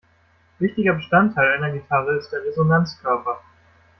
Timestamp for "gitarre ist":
1.73-2.31